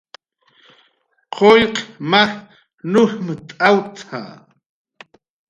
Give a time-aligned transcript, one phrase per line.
[1.35, 1.75] "Qullq
[2.11, 2.31] maj
[2.91, 4.21] nujmt'awt""a"